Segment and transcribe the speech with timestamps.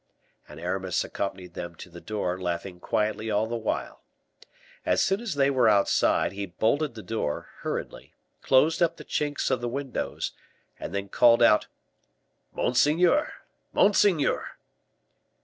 [0.49, 4.01] And Aramis accompanied them to the door, laughing quietly all the while.
[4.83, 9.51] As soon as they were outside, he bolted the door, hurriedly; closed up the chinks
[9.51, 10.31] of the windows,
[10.79, 11.67] and then called out,
[12.51, 13.31] "Monseigneur!
[13.73, 14.57] monseigneur!"